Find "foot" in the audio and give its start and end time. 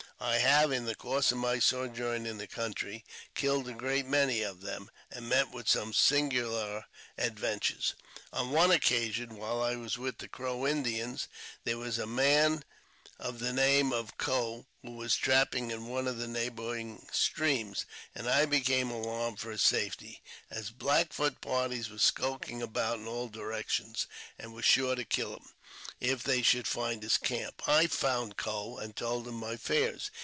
21.13-21.41